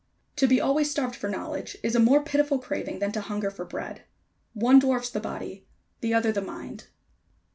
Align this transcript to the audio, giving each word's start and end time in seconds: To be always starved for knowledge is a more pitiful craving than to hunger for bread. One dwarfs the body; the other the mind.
To 0.37 0.47
be 0.47 0.59
always 0.59 0.89
starved 0.89 1.15
for 1.15 1.29
knowledge 1.29 1.77
is 1.83 1.93
a 1.93 1.99
more 1.99 2.23
pitiful 2.23 2.57
craving 2.57 2.97
than 2.97 3.11
to 3.11 3.21
hunger 3.21 3.51
for 3.51 3.65
bread. 3.65 4.01
One 4.53 4.79
dwarfs 4.79 5.11
the 5.11 5.19
body; 5.19 5.67
the 5.99 6.11
other 6.11 6.31
the 6.31 6.41
mind. 6.41 6.87